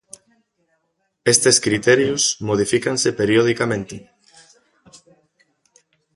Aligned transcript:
Estes 1.33 1.57
criterios 1.65 2.21
modifícanse 2.49 3.09
periodicamente. 3.19 3.95